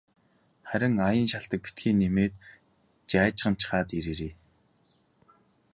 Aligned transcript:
Харин 0.69 0.95
аян 1.07 1.27
шалтаг 1.31 1.59
битгий 1.65 1.93
нэмээд 1.99 2.33
жайжганачхаад 3.11 3.87
ирээрэй. 3.97 4.33